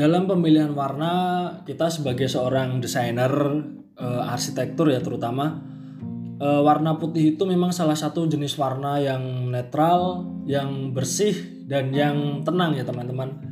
[0.00, 1.12] dalam pemilihan warna
[1.68, 3.28] kita sebagai seorang desainer
[4.00, 5.60] uh, arsitektur ya terutama
[6.40, 11.36] uh, warna putih itu memang salah satu jenis warna yang netral, yang bersih
[11.68, 13.44] dan yang tenang ya teman-teman.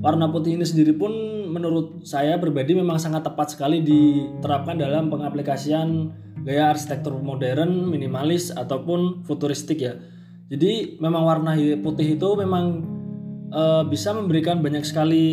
[0.00, 1.12] Warna putih ini sendiri pun
[1.52, 6.08] menurut saya pribadi memang sangat tepat sekali diterapkan dalam pengaplikasian
[6.40, 10.00] gaya arsitektur modern, minimalis ataupun futuristik ya.
[10.48, 11.52] Jadi memang warna
[11.84, 12.80] putih itu memang
[13.50, 15.26] uh, bisa memberikan banyak sekali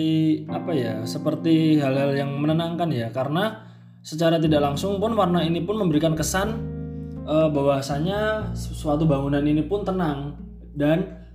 [0.49, 3.07] apa ya seperti hal-hal yang menenangkan ya.
[3.13, 3.65] Karena
[4.01, 6.57] secara tidak langsung pun warna ini pun memberikan kesan
[7.25, 10.37] uh, bahwasanya suatu bangunan ini pun tenang.
[10.77, 11.25] Dan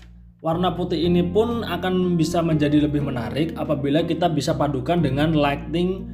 [0.42, 6.06] warna putih ini pun akan bisa menjadi lebih menarik apabila kita bisa padukan dengan lighting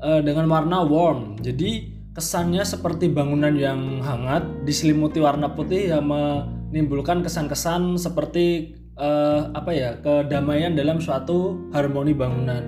[0.00, 1.40] uh, dengan warna warm.
[1.40, 9.70] Jadi kesannya seperti bangunan yang hangat diselimuti warna putih yang menimbulkan kesan-kesan seperti uh, apa
[9.74, 12.62] ya kedamaian dalam suatu harmoni bangunan.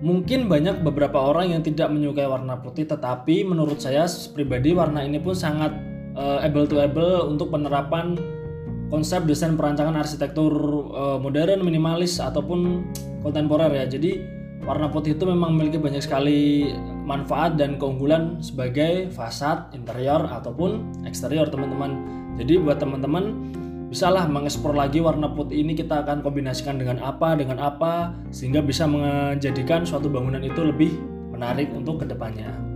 [0.00, 5.20] Mungkin banyak beberapa orang yang tidak menyukai warna putih, tetapi menurut saya pribadi warna ini
[5.20, 5.76] pun sangat
[6.16, 8.16] uh, able to able untuk penerapan
[8.88, 10.50] konsep desain perancangan arsitektur
[10.96, 12.88] uh, modern, minimalis ataupun
[13.20, 13.84] kontemporer ya.
[13.84, 16.72] Jadi warna putih itu memang memiliki banyak sekali
[17.04, 22.00] manfaat dan keunggulan sebagai fasad, interior ataupun eksterior teman-teman.
[22.40, 23.52] Jadi buat teman-teman
[23.90, 28.86] bisalah mengeksplor lagi warna putih ini kita akan kombinasikan dengan apa dengan apa sehingga bisa
[28.86, 30.94] menjadikan suatu bangunan itu lebih
[31.34, 32.69] menarik untuk ke depannya.